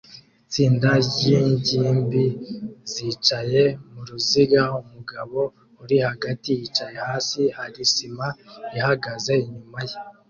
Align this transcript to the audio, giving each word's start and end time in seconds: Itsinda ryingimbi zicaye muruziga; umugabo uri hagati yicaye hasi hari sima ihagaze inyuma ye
Itsinda 0.45 0.89
ryingimbi 1.07 2.23
zicaye 2.91 3.63
muruziga; 3.91 4.61
umugabo 4.81 5.39
uri 5.81 5.97
hagati 6.07 6.49
yicaye 6.59 6.97
hasi 7.07 7.41
hari 7.57 7.81
sima 7.93 8.27
ihagaze 8.77 9.33
inyuma 9.45 9.79
ye 9.87 9.95